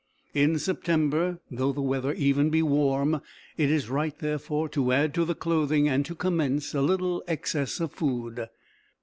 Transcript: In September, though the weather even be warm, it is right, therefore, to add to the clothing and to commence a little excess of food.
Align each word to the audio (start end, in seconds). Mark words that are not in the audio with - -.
In 0.33 0.57
September, 0.57 1.37
though 1.51 1.71
the 1.71 1.79
weather 1.83 2.11
even 2.13 2.49
be 2.49 2.63
warm, 2.63 3.21
it 3.55 3.69
is 3.69 3.87
right, 3.87 4.17
therefore, 4.17 4.67
to 4.69 4.91
add 4.91 5.13
to 5.13 5.25
the 5.25 5.35
clothing 5.35 5.87
and 5.87 6.03
to 6.07 6.15
commence 6.15 6.73
a 6.73 6.81
little 6.81 7.23
excess 7.27 7.79
of 7.79 7.91
food. 7.91 8.49